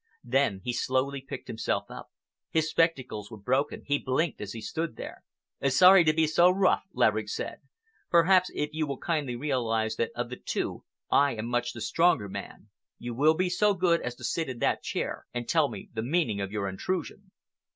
[0.23, 2.09] Then he slowly picked himself up.
[2.49, 5.23] His spectacles were broken—he blinked as he stood there.
[5.69, 7.59] "Sorry to be so rough," Laverick said.
[8.09, 12.27] "Perhaps if you will kindly realize that of the two I am much the stronger
[12.27, 15.91] man, you will be so good as to sit in that chair and tell me
[15.93, 17.29] the meaning of your intrusion."